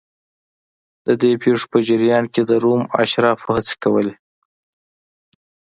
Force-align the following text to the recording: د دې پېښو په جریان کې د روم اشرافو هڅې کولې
د 1.05 1.07
دې 1.21 1.31
پېښو 1.41 1.65
په 1.71 1.79
جریان 1.87 2.25
کې 2.33 2.41
د 2.49 2.51
روم 2.63 2.81
اشرافو 3.01 3.47
هڅې 3.55 3.75
کولې 3.83 4.15